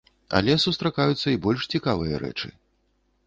Але 0.37 0.53
сустракаюцца 0.63 1.27
і 1.33 1.39
больш 1.45 1.61
цікавыя 1.75 2.15
рэчы. 2.25 2.53